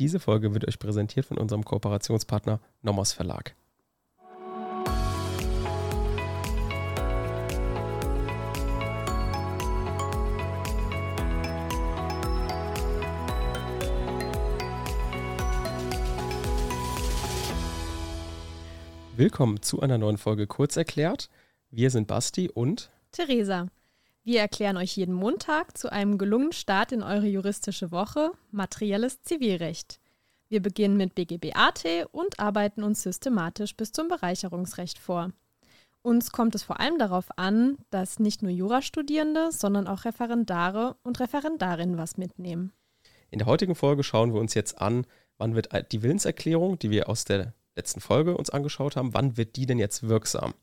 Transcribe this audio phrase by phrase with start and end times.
[0.00, 3.54] Diese Folge wird euch präsentiert von unserem Kooperationspartner Nomos Verlag.
[19.16, 21.30] Willkommen zu einer neuen Folge Kurz erklärt.
[21.70, 23.68] Wir sind Basti und Theresa.
[24.26, 30.00] Wir erklären euch jeden Montag zu einem gelungenen Start in eure juristische Woche materielles Zivilrecht.
[30.48, 35.32] Wir beginnen mit BGB-AT und arbeiten uns systematisch bis zum Bereicherungsrecht vor.
[36.00, 41.20] Uns kommt es vor allem darauf an, dass nicht nur Jurastudierende, sondern auch Referendare und
[41.20, 42.72] Referendarinnen was mitnehmen.
[43.30, 47.10] In der heutigen Folge schauen wir uns jetzt an, wann wird die Willenserklärung, die wir
[47.10, 50.54] aus der letzten Folge uns angeschaut haben, wann wird die denn jetzt wirksam?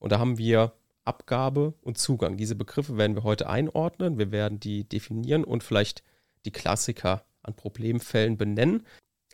[0.00, 0.72] Und da haben wir
[1.08, 2.36] Abgabe und Zugang.
[2.36, 4.18] Diese Begriffe werden wir heute einordnen.
[4.18, 6.04] Wir werden die definieren und vielleicht
[6.44, 8.86] die Klassiker an Problemfällen benennen.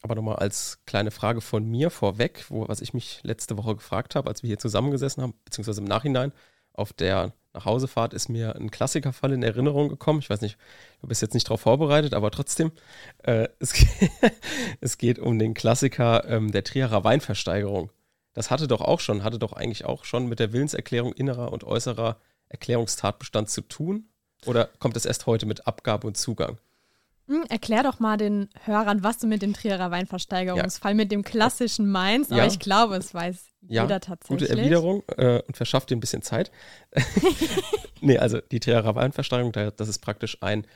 [0.02, 4.14] Aber nochmal als kleine Frage von mir vorweg, wo, was ich mich letzte Woche gefragt
[4.14, 6.32] habe, als wir hier zusammengesessen haben, beziehungsweise im Nachhinein
[6.72, 10.18] auf der Nachhausefahrt ist mir ein Klassikerfall in Erinnerung gekommen.
[10.18, 10.58] Ich weiß nicht,
[11.00, 12.72] du bist jetzt nicht darauf vorbereitet, aber trotzdem.
[13.22, 13.88] Äh, es, geht,
[14.80, 17.90] es, geht um den Klassiker ähm, der Trierer Weinversteigerung.
[18.34, 21.64] Das hatte doch auch schon, hatte doch eigentlich auch schon mit der Willenserklärung innerer und
[21.64, 22.18] äußerer
[22.48, 24.08] Erklärungstatbestand zu tun?
[24.46, 26.58] Oder kommt es erst heute mit Abgabe und Zugang?
[27.26, 30.96] Hm, erklär doch mal den Hörern, was du mit dem Trierer Weinversteigerungsfall, ja.
[30.96, 32.46] mit dem klassischen meinst, aber ja.
[32.46, 34.48] ich glaube, es weiß ja, jeder tatsächlich.
[34.48, 36.50] Gute Erwiderung äh, und verschafft dir ein bisschen Zeit.
[38.02, 40.66] nee, also die Trierer Weinversteigerung, das ist praktisch ein,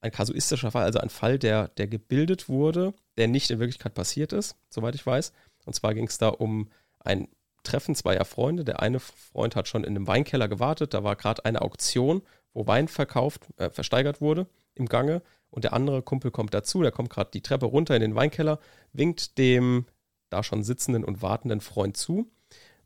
[0.00, 4.32] ein kasuistischer Fall, also ein Fall, der, der gebildet wurde, der nicht in Wirklichkeit passiert
[4.32, 5.32] ist, soweit ich weiß.
[5.66, 7.28] Und zwar ging es da um ein
[7.62, 8.64] Treffen zweier Freunde.
[8.64, 10.94] Der eine Freund hat schon in einem Weinkeller gewartet.
[10.94, 15.22] Da war gerade eine Auktion, wo Wein verkauft, äh, versteigert wurde im Gange.
[15.50, 16.82] Und der andere Kumpel kommt dazu.
[16.82, 18.60] Der kommt gerade die Treppe runter in den Weinkeller,
[18.92, 19.86] winkt dem
[20.30, 22.30] da schon sitzenden und wartenden Freund zu.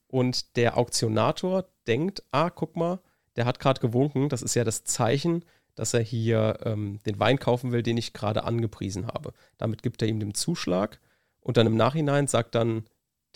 [0.09, 3.01] Und der Auktionator denkt: Ah, guck mal,
[3.37, 4.29] der hat gerade gewunken.
[4.29, 8.13] Das ist ja das Zeichen, dass er hier ähm, den Wein kaufen will, den ich
[8.13, 9.33] gerade angepriesen habe.
[9.59, 11.01] Damit gibt er ihm den Zuschlag.
[11.41, 12.85] Und dann im Nachhinein sagt dann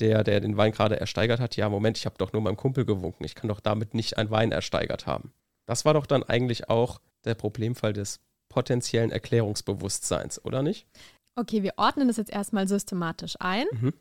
[0.01, 2.85] der, der den Wein gerade ersteigert hat, ja, Moment, ich habe doch nur meinem Kumpel
[2.85, 5.33] gewunken, ich kann doch damit nicht einen Wein ersteigert haben.
[5.67, 10.87] Das war doch dann eigentlich auch der Problemfall des potenziellen Erklärungsbewusstseins, oder nicht?
[11.37, 13.67] Okay, wir ordnen das jetzt erstmal systematisch ein.
[13.73, 13.93] Mhm.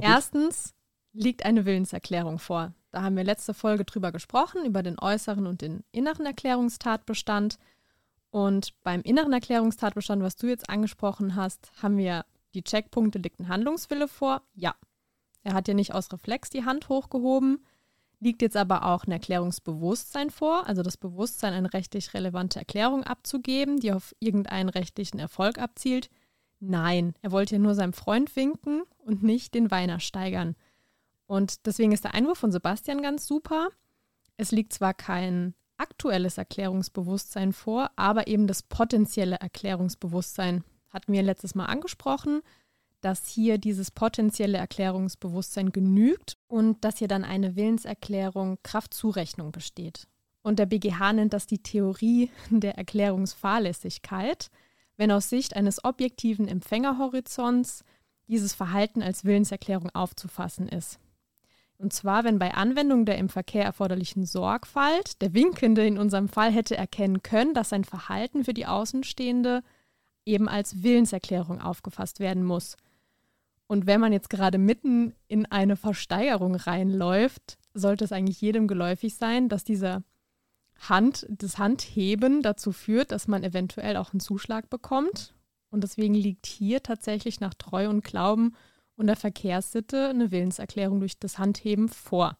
[0.00, 0.74] Erstens
[1.12, 2.74] liegt eine Willenserklärung vor.
[2.90, 7.58] Da haben wir letzte Folge drüber gesprochen, über den äußeren und den inneren Erklärungstatbestand.
[8.30, 12.24] Und beim inneren Erklärungstatbestand, was du jetzt angesprochen hast, haben wir
[12.54, 14.42] die Checkpunkte, liegt ein Handlungswille vor?
[14.54, 14.74] Ja.
[15.42, 17.64] Er hat ja nicht aus Reflex die Hand hochgehoben,
[18.20, 23.80] liegt jetzt aber auch ein Erklärungsbewusstsein vor, also das Bewusstsein, eine rechtlich relevante Erklärung abzugeben,
[23.80, 26.08] die auf irgendeinen rechtlichen Erfolg abzielt.
[26.60, 30.54] Nein, er wollte ja nur seinem Freund winken und nicht den Weiner steigern.
[31.26, 33.68] Und deswegen ist der Einwurf von Sebastian ganz super.
[34.36, 41.56] Es liegt zwar kein aktuelles Erklärungsbewusstsein vor, aber eben das potenzielle Erklärungsbewusstsein hatten wir letztes
[41.56, 42.42] Mal angesprochen
[43.02, 50.06] dass hier dieses potenzielle Erklärungsbewusstsein genügt und dass hier dann eine Willenserklärung Kraftzurechnung besteht.
[50.42, 54.50] Und der BGH nennt das die Theorie der Erklärungsfahrlässigkeit,
[54.96, 57.84] wenn aus Sicht eines objektiven Empfängerhorizonts
[58.28, 61.00] dieses Verhalten als Willenserklärung aufzufassen ist.
[61.78, 66.52] Und zwar, wenn bei Anwendung der im Verkehr erforderlichen Sorgfalt der Winkende in unserem Fall
[66.52, 69.64] hätte erkennen können, dass sein Verhalten für die Außenstehende
[70.24, 72.76] eben als Willenserklärung aufgefasst werden muss–
[73.72, 79.16] und wenn man jetzt gerade mitten in eine Versteigerung reinläuft, sollte es eigentlich jedem geläufig
[79.16, 80.02] sein, dass dieser
[80.78, 85.34] Hand, das Handheben dazu führt, dass man eventuell auch einen Zuschlag bekommt.
[85.70, 88.54] Und deswegen liegt hier tatsächlich nach Treu und Glauben
[88.96, 92.36] und der Verkehrssitte eine Willenserklärung durch das Handheben vor.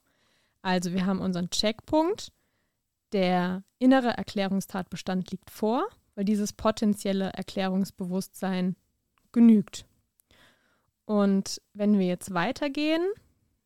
[0.60, 2.30] Also wir haben unseren Checkpunkt.
[3.12, 8.76] Der innere Erklärungstatbestand liegt vor, weil dieses potenzielle Erklärungsbewusstsein
[9.32, 9.86] genügt.
[11.12, 13.06] Und wenn wir jetzt weitergehen,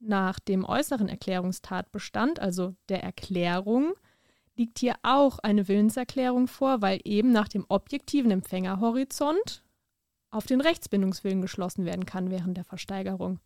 [0.01, 3.95] nach dem äußeren Erklärungstatbestand, also der Erklärung,
[4.57, 9.63] liegt hier auch eine Willenserklärung vor, weil eben nach dem objektiven Empfängerhorizont
[10.33, 13.39] auf den Rechtsbindungswillen geschlossen werden kann während der Versteigerung.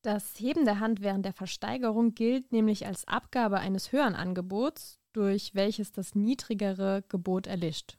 [0.00, 5.54] Das Heben der Hand während der Versteigerung gilt nämlich als Abgabe eines höheren Angebots, durch
[5.54, 7.98] welches das niedrigere Gebot erlischt.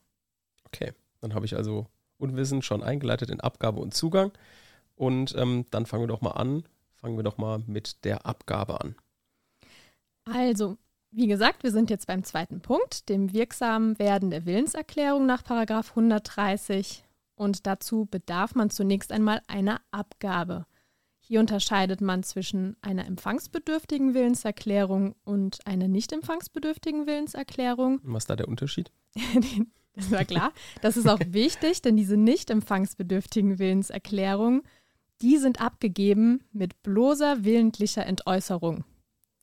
[0.65, 0.91] Okay,
[1.21, 1.85] dann habe ich also
[2.17, 4.31] unwissend schon eingeleitet in Abgabe und Zugang.
[4.99, 6.63] Und ähm, dann fangen wir doch mal an.
[6.95, 8.95] Fangen wir doch mal mit der Abgabe an.
[10.25, 10.77] Also,
[11.09, 17.05] wie gesagt, wir sind jetzt beim zweiten Punkt, dem wirksamen Werden der Willenserklärung nach 130.
[17.35, 20.65] Und dazu bedarf man zunächst einmal einer Abgabe.
[21.21, 28.01] Hier unterscheidet man zwischen einer empfangsbedürftigen Willenserklärung und einer nicht empfangsbedürftigen Willenserklärung.
[28.03, 28.91] Was ist da der Unterschied?
[29.95, 30.51] das war klar.
[30.81, 34.63] Das ist auch wichtig, denn diese nicht empfangsbedürftigen Willenserklärungen,
[35.21, 38.83] die sind abgegeben mit bloßer willentlicher Entäußerung.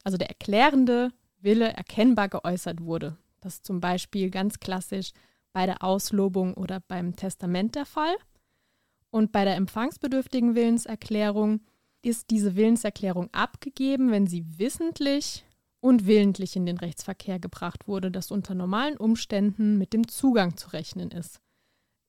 [0.04, 3.16] Also der erklärende Wille erkennbar geäußert wurde.
[3.40, 5.12] Das ist zum Beispiel ganz klassisch
[5.52, 8.14] bei der Auslobung oder beim Testament der Fall.
[9.10, 11.60] Und bei der empfangsbedürftigen Willenserklärung
[12.02, 15.44] ist diese Willenserklärung abgegeben, wenn sie wissentlich
[15.80, 20.68] und willentlich in den Rechtsverkehr gebracht wurde, das unter normalen Umständen mit dem Zugang zu
[20.70, 21.40] rechnen ist.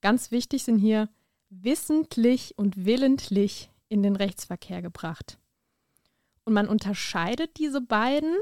[0.02, 1.10] Ganz wichtig sind hier
[1.50, 5.38] wissentlich und willentlich in den Rechtsverkehr gebracht.
[6.44, 8.36] Und man unterscheidet diese beiden,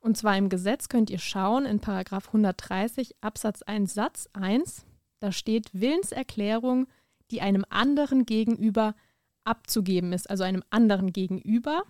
[0.00, 4.84] und zwar im Gesetz könnt ihr schauen, in Paragraph 130 Absatz 1 Satz 1,
[5.20, 6.88] da steht Willenserklärung,
[7.30, 8.94] die einem anderen gegenüber
[9.44, 11.84] abzugeben ist, also einem anderen gegenüber.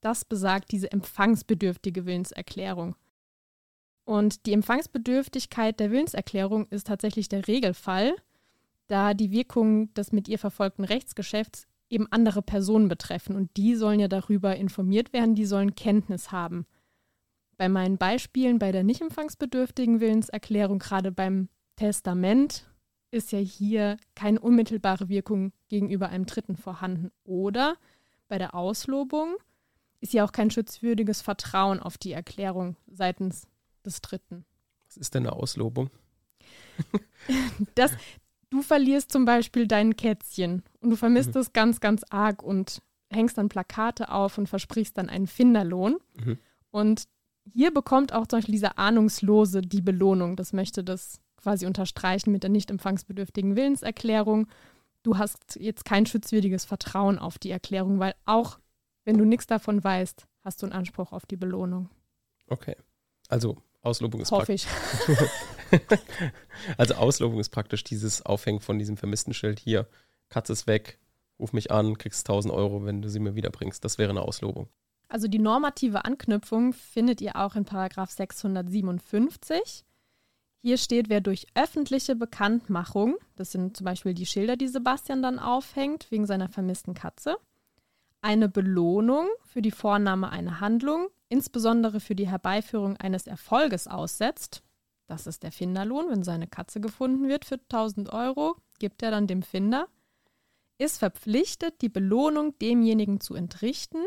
[0.00, 2.96] Das besagt diese empfangsbedürftige Willenserklärung.
[4.04, 8.14] Und die Empfangsbedürftigkeit der Willenserklärung ist tatsächlich der Regelfall,
[8.88, 14.00] da die Wirkung des mit ihr verfolgten Rechtsgeschäfts eben andere Personen betreffen und die sollen
[14.00, 16.66] ja darüber informiert werden, die sollen Kenntnis haben.
[17.56, 22.66] Bei meinen Beispielen bei der nicht empfangsbedürftigen Willenserklärung, gerade beim Testament,
[23.10, 27.10] ist ja hier keine unmittelbare Wirkung gegenüber einem Dritten vorhanden.
[27.24, 27.76] Oder
[28.28, 29.36] bei der Auslobung
[30.00, 33.46] ist ja auch kein schutzwürdiges Vertrauen auf die Erklärung seitens
[33.84, 34.44] des Dritten.
[34.86, 35.90] Was ist denn eine Auslobung?
[37.74, 37.92] das,
[38.56, 41.40] du verlierst zum Beispiel dein Kätzchen und du vermisst mhm.
[41.40, 45.96] es ganz, ganz arg und hängst dann Plakate auf und versprichst dann einen Finderlohn.
[46.22, 46.38] Mhm.
[46.70, 47.04] Und
[47.52, 50.36] hier bekommt auch zum Beispiel dieser Ahnungslose die Belohnung.
[50.36, 54.48] Das möchte das quasi unterstreichen mit der nicht empfangsbedürftigen Willenserklärung.
[55.02, 58.58] Du hast jetzt kein schutzwürdiges Vertrauen auf die Erklärung, weil auch
[59.04, 61.88] wenn du nichts davon weißt, hast du einen Anspruch auf die Belohnung.
[62.48, 62.76] Okay.
[63.28, 64.66] Also Auslobung ist Hoffe ich.
[66.78, 69.88] also Auslobung ist praktisch dieses Aufhängen von diesem vermissten Schild hier.
[70.28, 70.98] Katze ist weg,
[71.38, 73.84] ruf mich an, kriegst 1000 Euro, wenn du sie mir wiederbringst.
[73.84, 74.68] Das wäre eine Auslobung.
[75.08, 79.84] Also die normative Anknüpfung findet ihr auch in Paragraph 657.
[80.62, 85.38] Hier steht, wer durch öffentliche Bekanntmachung, das sind zum Beispiel die Schilder, die Sebastian dann
[85.38, 87.36] aufhängt, wegen seiner vermissten Katze,
[88.20, 94.64] eine Belohnung für die Vornahme einer Handlung, insbesondere für die Herbeiführung eines Erfolges aussetzt,
[95.06, 99.26] das ist der Finderlohn, wenn seine Katze gefunden wird für 1000 Euro, gibt er dann
[99.26, 99.88] dem Finder,
[100.78, 104.04] ist verpflichtet, die Belohnung demjenigen zu entrichten,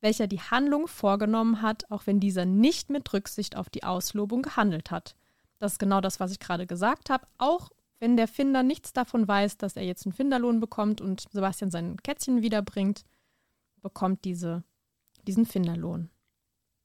[0.00, 4.90] welcher die Handlung vorgenommen hat, auch wenn dieser nicht mit Rücksicht auf die Auslobung gehandelt
[4.90, 5.16] hat.
[5.58, 7.26] Das ist genau das, was ich gerade gesagt habe.
[7.36, 11.70] Auch wenn der Finder nichts davon weiß, dass er jetzt einen Finderlohn bekommt und Sebastian
[11.70, 13.04] sein Kätzchen wiederbringt,
[13.82, 14.62] bekommt diese,
[15.26, 16.10] diesen Finderlohn.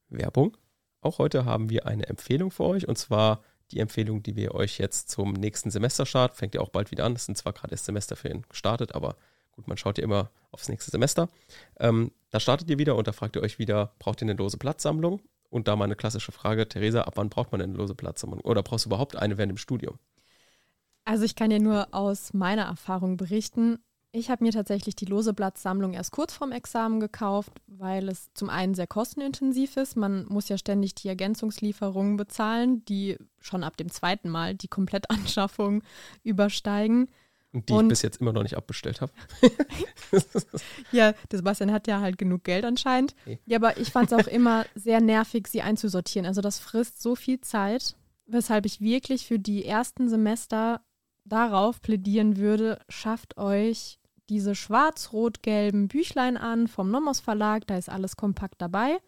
[0.08, 0.56] Werbung.
[1.00, 4.78] Auch heute haben wir eine Empfehlung für euch und zwar die Empfehlung, die wir euch
[4.78, 7.86] jetzt zum nächsten Semesterstart, fängt ja auch bald wieder an, es sind zwar gerade erst
[7.86, 9.16] Semesterferien gestartet, aber
[9.52, 11.28] gut, man schaut ja immer aufs nächste Semester.
[11.78, 14.56] Ähm, da startet ihr wieder und da fragt ihr euch wieder, braucht ihr eine lose
[14.58, 15.20] Platzsammlung?
[15.50, 18.40] Und da mal eine klassische Frage, Theresa, ab wann braucht man eine lose Platzsammlung?
[18.40, 20.00] Oder brauchst du überhaupt eine während dem Studium?
[21.04, 23.78] Also ich kann ja nur aus meiner Erfahrung berichten.
[24.16, 28.48] Ich habe mir tatsächlich die lose Blattsammlung erst kurz vorm Examen gekauft, weil es zum
[28.48, 29.96] einen sehr kostenintensiv ist.
[29.96, 35.82] Man muss ja ständig die Ergänzungslieferungen bezahlen, die schon ab dem zweiten Mal die Komplettanschaffung
[36.22, 37.08] übersteigen.
[37.52, 39.10] Und die und, ich bis jetzt immer noch nicht abbestellt habe.
[40.92, 43.16] ja, der Sebastian hat ja halt genug Geld anscheinend.
[43.22, 43.40] Okay.
[43.46, 46.24] Ja, aber ich fand es auch immer sehr nervig, sie einzusortieren.
[46.24, 47.96] Also das frisst so viel Zeit,
[48.26, 50.82] weshalb ich wirklich für die ersten Semester
[51.24, 58.16] darauf plädieren würde, schafft euch diese schwarz-rot-gelben Büchlein an vom Nomos Verlag, da ist alles
[58.16, 58.98] kompakt dabei.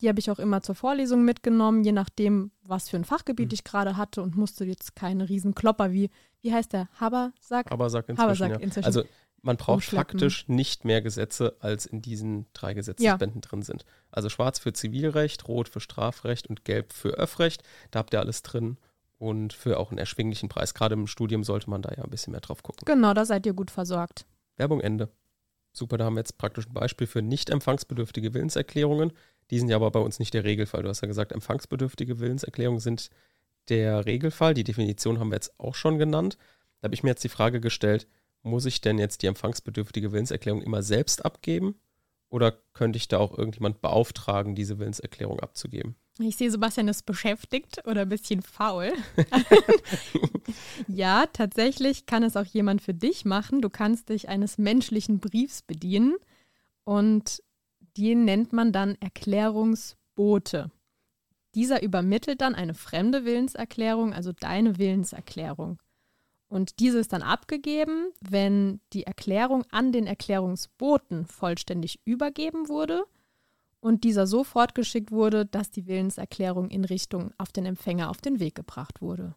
[0.00, 3.54] Die habe ich auch immer zur Vorlesung mitgenommen, je nachdem, was für ein Fachgebiet mhm.
[3.54, 6.88] ich gerade hatte und musste jetzt keine riesen Klopper wie, wie heißt der?
[6.98, 7.70] Habersack?
[7.70, 8.56] Habersack inzwischen, Habersack ja.
[8.58, 8.86] inzwischen.
[8.86, 9.04] Also
[9.42, 13.48] man braucht faktisch nicht mehr Gesetze, als in diesen drei Gesetzesbänden ja.
[13.48, 13.84] drin sind.
[14.10, 17.62] Also schwarz für Zivilrecht, rot für Strafrecht und gelb für Öffrecht.
[17.90, 18.76] Da habt ihr alles drin
[19.18, 20.74] und für auch einen erschwinglichen Preis.
[20.74, 22.84] Gerade im Studium sollte man da ja ein bisschen mehr drauf gucken.
[22.84, 24.26] Genau, da seid ihr gut versorgt.
[24.60, 25.10] Werbung Ende.
[25.72, 29.12] Super, da haben wir jetzt praktisch ein Beispiel für nicht empfangsbedürftige Willenserklärungen.
[29.50, 30.82] Die sind ja aber bei uns nicht der Regelfall.
[30.82, 33.10] Du hast ja gesagt, empfangsbedürftige Willenserklärungen sind
[33.68, 34.54] der Regelfall.
[34.54, 36.36] Die Definition haben wir jetzt auch schon genannt.
[36.80, 38.06] Da habe ich mir jetzt die Frage gestellt,
[38.42, 41.76] muss ich denn jetzt die empfangsbedürftige Willenserklärung immer selbst abgeben?
[42.30, 45.96] Oder könnte ich da auch irgendjemand beauftragen, diese Willenserklärung abzugeben?
[46.18, 48.92] Ich sehe, Sebastian ist beschäftigt oder ein bisschen faul.
[50.88, 53.60] ja, tatsächlich kann es auch jemand für dich machen.
[53.60, 56.16] Du kannst dich eines menschlichen Briefs bedienen
[56.84, 57.42] und
[57.96, 60.70] den nennt man dann Erklärungsbote.
[61.54, 65.78] Dieser übermittelt dann eine fremde Willenserklärung, also deine Willenserklärung.
[66.48, 73.04] Und diese ist dann abgegeben, wenn die Erklärung an den Erklärungsboten vollständig übergeben wurde
[73.80, 78.40] und dieser so fortgeschickt wurde, dass die Willenserklärung in Richtung auf den Empfänger auf den
[78.40, 79.34] Weg gebracht wurde.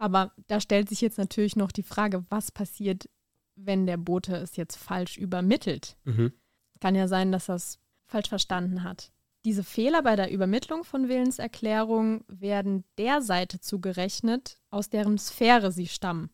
[0.00, 3.10] Aber da stellt sich jetzt natürlich noch die Frage, was passiert,
[3.54, 5.98] wenn der Bote es jetzt falsch übermittelt.
[6.04, 6.32] Mhm.
[6.80, 9.12] Kann ja sein, dass er es falsch verstanden hat.
[9.44, 15.86] Diese Fehler bei der Übermittlung von Willenserklärungen werden der Seite zugerechnet, aus deren Sphäre sie
[15.86, 16.30] stammen.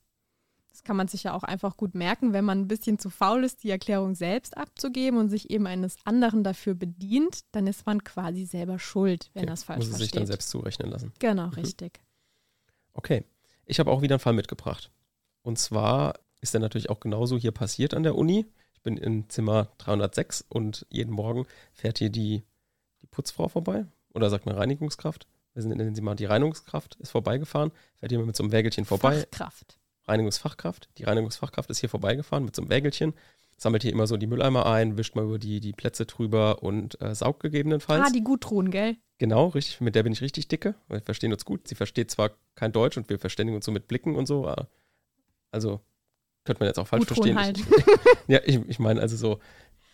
[0.71, 3.43] Das kann man sich ja auch einfach gut merken, wenn man ein bisschen zu faul
[3.43, 8.05] ist, die Erklärung selbst abzugeben und sich eben eines anderen dafür bedient, dann ist man
[8.05, 9.51] quasi selber schuld, wenn okay.
[9.51, 9.91] das falsch ist.
[9.91, 11.13] Muss es sich dann selbst zurechnen lassen.
[11.19, 11.55] Genau, mhm.
[11.55, 12.01] richtig.
[12.93, 13.25] Okay.
[13.67, 14.91] Ich habe auch wieder einen Fall mitgebracht.
[15.43, 18.47] Und zwar ist der natürlich auch genauso hier passiert an der Uni.
[18.75, 22.45] Ich bin in Zimmer 306 und jeden Morgen fährt hier die,
[23.03, 23.85] die Putzfrau vorbei.
[24.15, 25.27] Oder sagt man Reinigungskraft.
[25.53, 28.85] Wir sind in dem Zimmer, die Reinigungskraft ist vorbeigefahren, fährt hier mit so einem Wägelchen
[28.85, 29.21] vorbei.
[29.21, 29.79] Fachkraft.
[30.07, 30.89] Reinigungsfachkraft.
[30.99, 33.15] Die Reinigungsfachkraft ist hier vorbeigefahren mit so einem Wägelchen,
[33.57, 37.01] sammelt hier immer so die Mülleimer ein, wischt mal über die, die Plätze drüber und
[37.01, 38.07] äh, saugt gegebenenfalls.
[38.07, 38.97] Ah, die Gutruhen, gell?
[39.19, 39.81] Genau, richtig.
[39.81, 40.75] Mit der bin ich richtig dicke.
[40.89, 41.67] Wir verstehen uns gut.
[41.67, 44.53] Sie versteht zwar kein Deutsch und wir verständigen uns so mit Blicken und so.
[45.51, 45.81] Also
[46.45, 47.67] könnte man jetzt auch falsch Gutruhen verstehen.
[47.67, 47.83] Halt.
[48.27, 49.41] Ich, ja, ich, ich meine also so,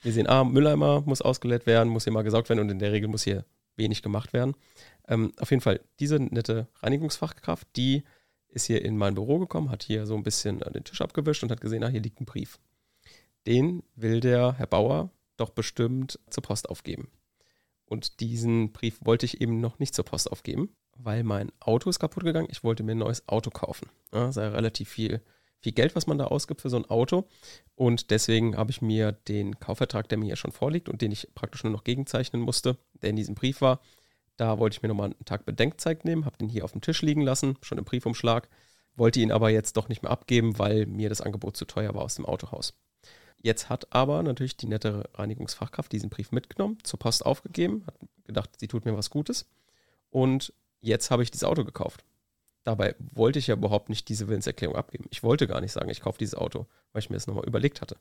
[0.02, 2.90] wir sehen, ah, Mülleimer muss ausgeleert werden, muss hier mal gesaugt werden und in der
[2.90, 3.44] Regel muss hier
[3.76, 4.54] wenig gemacht werden.
[5.08, 8.02] Ähm, auf jeden Fall, diese nette Reinigungsfachkraft, die
[8.48, 11.50] ist hier in mein Büro gekommen, hat hier so ein bisschen den Tisch abgewischt und
[11.50, 12.58] hat gesehen, ah, hier liegt ein Brief.
[13.46, 17.10] Den will der Herr Bauer doch bestimmt zur Post aufgeben.
[17.84, 21.98] Und diesen Brief wollte ich eben noch nicht zur Post aufgeben, weil mein Auto ist
[21.98, 22.48] kaputt gegangen.
[22.50, 23.88] Ich wollte mir ein neues Auto kaufen.
[24.12, 25.20] Ja, das ist ja relativ viel,
[25.58, 27.28] viel Geld, was man da ausgibt für so ein Auto.
[27.74, 31.28] Und deswegen habe ich mir den Kaufvertrag, der mir hier schon vorliegt und den ich
[31.34, 33.80] praktisch nur noch gegenzeichnen musste, der in diesem Brief war,
[34.36, 37.02] da wollte ich mir nochmal einen Tag Bedenkzeit nehmen, habe den hier auf dem Tisch
[37.02, 38.48] liegen lassen, schon im Briefumschlag,
[38.94, 42.02] wollte ihn aber jetzt doch nicht mehr abgeben, weil mir das Angebot zu teuer war
[42.02, 42.74] aus dem Autohaus.
[43.42, 48.50] Jetzt hat aber natürlich die nette Reinigungsfachkraft diesen Brief mitgenommen, zur Post aufgegeben, hat gedacht,
[48.58, 49.46] sie tut mir was Gutes.
[50.10, 52.04] Und jetzt habe ich dieses Auto gekauft.
[52.62, 55.06] Dabei wollte ich ja überhaupt nicht diese Willenserklärung abgeben.
[55.10, 57.80] Ich wollte gar nicht sagen, ich kaufe dieses Auto, weil ich mir das nochmal überlegt
[57.80, 57.96] hatte.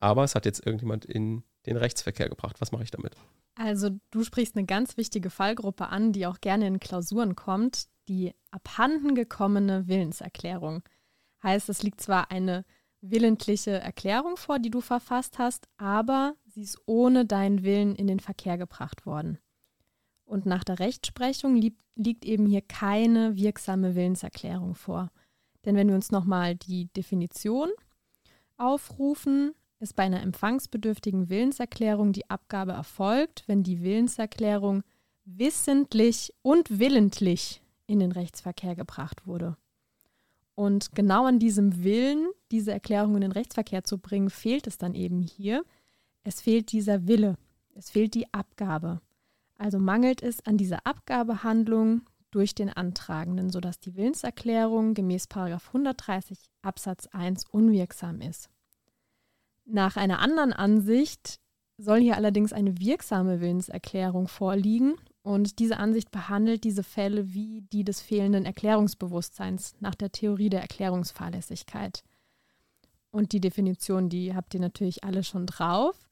[0.00, 2.60] Aber es hat jetzt irgendjemand in den Rechtsverkehr gebracht.
[2.60, 3.14] Was mache ich damit?
[3.56, 8.32] Also du sprichst eine ganz wichtige Fallgruppe an, die auch gerne in Klausuren kommt, die
[8.50, 10.82] abhanden gekommene Willenserklärung.
[11.42, 12.64] Heißt, es liegt zwar eine
[13.00, 18.20] willentliche Erklärung vor, die du verfasst hast, aber sie ist ohne deinen Willen in den
[18.20, 19.38] Verkehr gebracht worden.
[20.24, 25.10] Und nach der Rechtsprechung li liegt eben hier keine wirksame Willenserklärung vor.
[25.64, 27.70] Denn wenn wir uns nochmal die Definition
[28.56, 34.84] aufrufen, ist bei einer empfangsbedürftigen Willenserklärung die Abgabe erfolgt, wenn die Willenserklärung
[35.24, 39.56] wissentlich und willentlich in den Rechtsverkehr gebracht wurde.
[40.54, 44.94] Und genau an diesem Willen, diese Erklärung in den Rechtsverkehr zu bringen, fehlt es dann
[44.94, 45.64] eben hier.
[46.22, 47.36] Es fehlt dieser Wille,
[47.74, 49.00] es fehlt die Abgabe.
[49.56, 57.06] Also mangelt es an dieser Abgabehandlung durch den Antragenden, sodass die Willenserklärung gemäß 130 Absatz
[57.08, 58.50] 1 unwirksam ist.
[59.64, 61.40] Nach einer anderen Ansicht
[61.76, 67.84] soll hier allerdings eine wirksame Willenserklärung vorliegen und diese Ansicht behandelt diese Fälle wie die
[67.84, 72.02] des fehlenden Erklärungsbewusstseins nach der Theorie der Erklärungsfahrlässigkeit.
[73.10, 76.08] Und die Definition, die habt ihr natürlich alle schon drauf.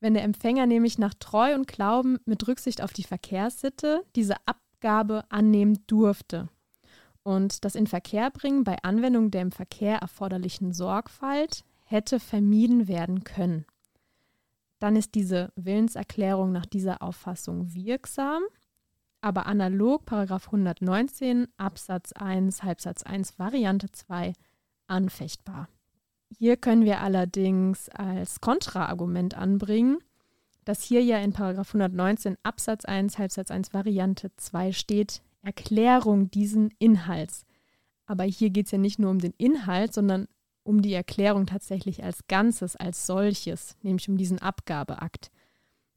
[0.00, 5.24] Wenn der Empfänger nämlich nach Treu und Glauben mit Rücksicht auf die Verkehrssitte diese Abgabe
[5.28, 6.48] annehmen durfte
[7.24, 13.66] und das Inverkehrbringen bei Anwendung der im Verkehr erforderlichen Sorgfalt hätte vermieden werden können.
[14.78, 18.42] Dann ist diese Willenserklärung nach dieser Auffassung wirksam,
[19.20, 24.32] aber analog 119 Absatz 1 Halbsatz 1 Variante 2
[24.86, 25.68] anfechtbar.
[26.36, 29.98] Hier können wir allerdings als Kontraargument anbringen,
[30.64, 37.44] dass hier ja in 119 Absatz 1 Halbsatz 1 Variante 2 steht Erklärung diesen Inhalts.
[38.06, 40.28] Aber hier geht es ja nicht nur um den Inhalt, sondern
[40.62, 45.30] um die Erklärung tatsächlich als Ganzes, als solches, nämlich um diesen Abgabeakt.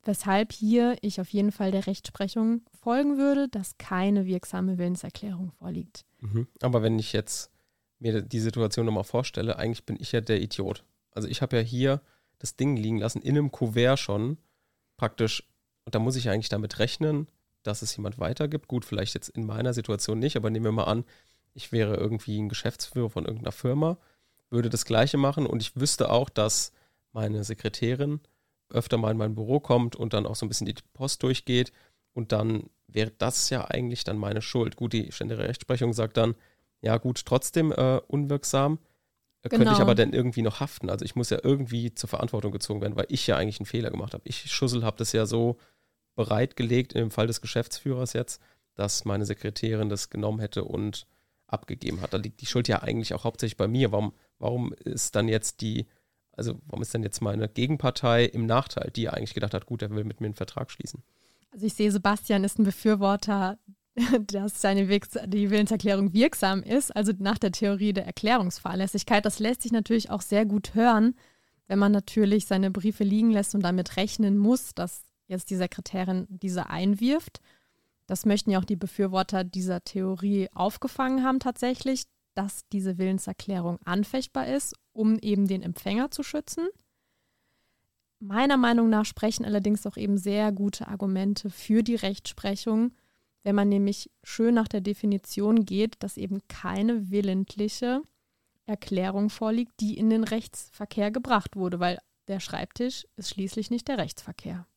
[0.04, 6.06] Weshalb hier ich auf jeden Fall der Rechtsprechung folgen würde, dass keine wirksame Willenserklärung vorliegt.
[6.22, 6.48] Mhm.
[6.62, 7.52] Aber wenn ich jetzt
[8.02, 10.84] mir die Situation nochmal vorstelle, eigentlich bin ich ja der Idiot.
[11.12, 12.02] Also ich habe ja hier
[12.40, 14.38] das Ding liegen lassen, in einem Kuvert schon,
[14.98, 15.48] praktisch,
[15.86, 17.28] und da muss ich eigentlich damit rechnen,
[17.64, 18.68] dass es jemand weitergibt.
[18.68, 21.06] Gut, vielleicht jetzt in meiner Situation nicht, aber nehmen wir mal an,
[21.54, 23.98] ich wäre irgendwie ein Geschäftsführer von irgendeiner Firma,
[24.50, 26.72] würde das Gleiche machen und ich wüsste auch, dass
[27.12, 28.20] meine Sekretärin
[28.70, 31.72] öfter mal in mein Büro kommt und dann auch so ein bisschen die Post durchgeht
[32.14, 34.76] und dann wäre das ja eigentlich dann meine Schuld.
[34.76, 36.36] Gut, die ständige Rechtsprechung sagt dann,
[36.82, 38.80] ja gut, trotzdem äh, unwirksam,
[39.44, 39.58] genau.
[39.58, 40.90] könnte ich aber dann irgendwie noch haften.
[40.90, 43.92] Also ich muss ja irgendwie zur Verantwortung gezogen werden, weil ich ja eigentlich einen Fehler
[43.92, 44.24] gemacht habe.
[44.26, 45.58] Ich, Schussel, habe das ja so
[46.16, 48.42] bereitgelegt, im Fall des Geschäftsführers jetzt,
[48.76, 51.08] dass meine Sekretärin das genommen hätte und
[51.48, 52.14] abgegeben hat.
[52.14, 53.92] Da liegt die Schuld ja eigentlich auch hauptsächlich bei mir.
[53.92, 55.86] Warum, warum ist dann jetzt die,
[56.32, 59.92] also warum ist dann jetzt meine Gegenpartei im Nachteil, die eigentlich gedacht hat, gut, er
[59.92, 61.04] will mit mir einen Vertrag schließen?
[61.52, 63.58] Also ich sehe, Sebastian ist ein Befürworter,
[64.28, 69.26] dass seine die Willenserklärung wirksam ist, also nach der Theorie der Erklärungsfahrlässigkeit.
[69.26, 71.16] Das lässt sich natürlich auch sehr gut hören,
[71.68, 76.28] wenn man natürlich seine Briefe liegen lässt und damit rechnen muss, dass jetzt die Sekretärin
[76.30, 77.40] diese einwirft.
[78.08, 82.04] Das möchten ja auch die Befürworter dieser Theorie aufgefangen haben tatsächlich,
[82.34, 86.68] dass diese Willenserklärung anfechtbar ist, um eben den Empfänger zu schützen.
[88.20, 92.92] Meiner Meinung nach sprechen allerdings auch eben sehr gute Argumente für die Rechtsprechung,
[93.44, 98.02] wenn man nämlich schön nach der Definition geht, dass eben keine willentliche
[98.66, 103.98] Erklärung vorliegt, die in den Rechtsverkehr gebracht wurde, weil der Schreibtisch ist schließlich nicht der
[103.98, 104.68] Rechtsverkehr.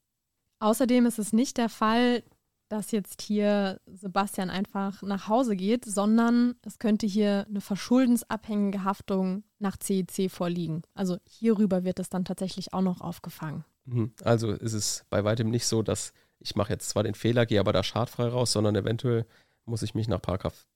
[0.59, 2.23] Außerdem ist es nicht der Fall,
[2.69, 9.45] dass jetzt hier Sebastian einfach nach Hause geht, sondern es könnte hier eine verschuldensabhängige Haftung
[9.59, 10.83] nach CEC vorliegen.
[10.95, 13.65] Also hierüber wird es dann tatsächlich auch noch aufgefangen.
[13.85, 14.13] Mhm.
[14.23, 16.13] Also ist es bei weitem nicht so, dass
[16.45, 19.25] ich mache jetzt zwar den Fehler, gehe aber da schadfrei raus, sondern eventuell
[19.65, 20.21] muss ich mich nach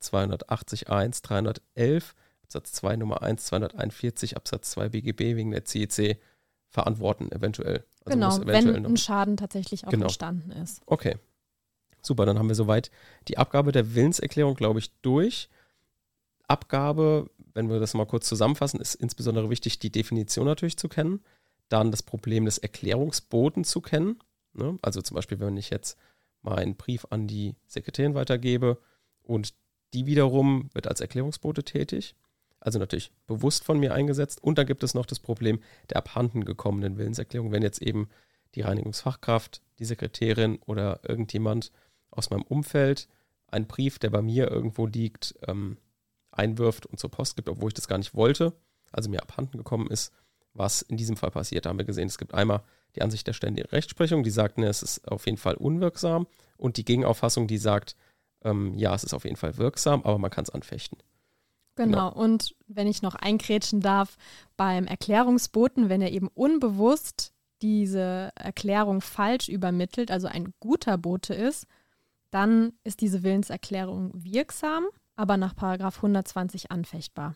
[0.01, 6.19] 280 1 311 Absatz 2 Nummer 1 241 Absatz 2 BGB wegen der CEC
[6.71, 7.85] verantworten, eventuell.
[8.07, 10.07] Also genau, eventuell wenn ein Schaden tatsächlich auch genau.
[10.07, 10.81] entstanden ist.
[10.87, 11.17] Okay,
[12.01, 12.91] super, dann haben wir soweit
[13.29, 15.51] die Abgabe der Willenserklärung, glaube ich, durch.
[16.47, 21.23] Abgabe, wenn wir das mal kurz zusammenfassen, ist insbesondere wichtig, die Definition natürlich zu kennen,
[21.69, 24.19] dann das Problem des Erklärungsboten zu kennen,
[24.59, 24.79] Ne?
[24.83, 25.97] Also zum Beispiel, wenn ich jetzt
[26.43, 28.79] meinen Brief an die Sekretärin weitergebe
[29.23, 29.55] und
[29.95, 32.15] die wiederum wird als Erklärungsbote tätig,
[32.61, 34.43] also natürlich bewusst von mir eingesetzt.
[34.43, 38.09] Und dann gibt es noch das Problem der abhanden gekommenen Willenserklärung, wenn jetzt eben
[38.55, 41.71] die Reinigungsfachkraft, die Sekretärin oder irgendjemand
[42.11, 43.09] aus meinem Umfeld
[43.47, 45.79] einen Brief, der bei mir irgendwo liegt, ähm,
[46.31, 48.53] einwirft und zur Post gibt, obwohl ich das gar nicht wollte,
[48.93, 50.13] also mir abhanden gekommen ist,
[50.55, 51.65] was in diesem Fall passiert.
[51.65, 52.63] Da haben wir gesehen, es gibt einmal
[52.97, 56.27] die Ansicht der ständigen Rechtsprechung, die sagt, ne, es ist auf jeden Fall unwirksam.
[56.57, 57.97] Und die Gegenauffassung, die sagt,
[58.43, 60.99] ähm, ja, es ist auf jeden Fall wirksam, aber man kann es anfechten.
[61.77, 62.11] Genau.
[62.11, 62.13] genau.
[62.13, 64.17] Und wenn ich noch einkrätschen darf,
[64.57, 67.33] beim Erklärungsboten, wenn er eben unbewusst
[67.63, 71.67] diese Erklärung falsch übermittelt, also ein guter Bote ist,
[72.31, 77.35] dann ist diese Willenserklärung wirksam, aber nach Paragraph 120 anfechtbar.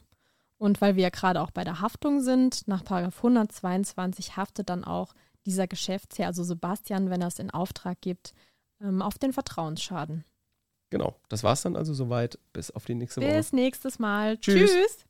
[0.63, 4.85] Und weil wir ja gerade auch bei der Haftung sind, nach Paragraph 122 haftet dann
[4.85, 5.13] auch
[5.45, 8.33] dieser Geschäftsherr, also Sebastian, wenn er es in Auftrag gibt,
[8.81, 10.25] ähm, auf den Vertrauensschaden.
[10.91, 12.39] Genau, das war es dann also soweit.
[12.53, 13.33] Bis auf die nächste Woche.
[13.33, 14.39] Bis nächstes Mal.
[14.39, 14.71] Tschüss.
[14.71, 15.05] Tschüss.